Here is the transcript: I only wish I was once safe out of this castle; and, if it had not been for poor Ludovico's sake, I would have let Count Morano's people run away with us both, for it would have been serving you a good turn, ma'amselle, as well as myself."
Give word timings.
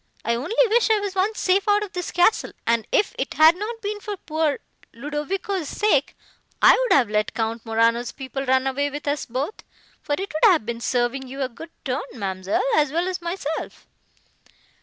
I 0.25 0.33
only 0.33 0.55
wish 0.69 0.89
I 0.89 0.99
was 0.99 1.13
once 1.13 1.39
safe 1.39 1.67
out 1.67 1.83
of 1.83 1.93
this 1.93 2.09
castle; 2.09 2.53
and, 2.65 2.87
if 2.91 3.13
it 3.19 3.35
had 3.35 3.55
not 3.55 3.81
been 3.83 3.99
for 3.99 4.17
poor 4.17 4.57
Ludovico's 4.95 5.67
sake, 5.69 6.15
I 6.59 6.71
would 6.75 6.91
have 6.93 7.07
let 7.07 7.35
Count 7.35 7.63
Morano's 7.67 8.11
people 8.11 8.43
run 8.43 8.65
away 8.65 8.89
with 8.89 9.07
us 9.07 9.27
both, 9.27 9.61
for 10.01 10.13
it 10.13 10.33
would 10.33 10.45
have 10.49 10.65
been 10.65 10.81
serving 10.81 11.27
you 11.27 11.43
a 11.43 11.49
good 11.49 11.69
turn, 11.85 12.01
ma'amselle, 12.13 12.63
as 12.75 12.91
well 12.91 13.07
as 13.07 13.21
myself." 13.21 13.85